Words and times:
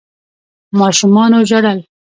ماشومانو 0.79 1.39
ژړل. 1.49 1.79